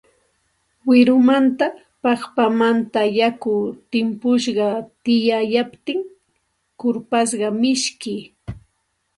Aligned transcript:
Wirumanta, 0.87 1.65
paqpamanta 2.01 3.01
yakun 3.19 3.63
timpusqa 3.91 4.67
tikayaptin 5.03 5.99
kurpasqa 6.79 7.47
miski 7.61 8.15